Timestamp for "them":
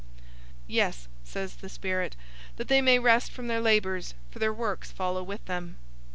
5.45-5.75